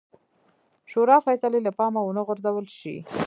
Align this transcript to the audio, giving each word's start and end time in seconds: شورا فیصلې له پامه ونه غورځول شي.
شورا 0.91 1.17
فیصلې 1.27 1.59
له 1.63 1.71
پامه 1.77 2.01
ونه 2.03 2.21
غورځول 2.27 2.67
شي. 2.79 2.95